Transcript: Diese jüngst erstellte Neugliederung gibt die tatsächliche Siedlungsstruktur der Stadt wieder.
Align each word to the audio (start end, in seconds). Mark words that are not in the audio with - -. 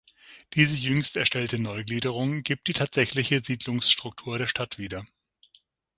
Diese 0.55 0.73
jüngst 0.77 1.15
erstellte 1.15 1.59
Neugliederung 1.59 2.41
gibt 2.41 2.67
die 2.67 2.73
tatsächliche 2.73 3.43
Siedlungsstruktur 3.45 4.39
der 4.39 4.47
Stadt 4.47 4.79
wieder. 4.79 5.05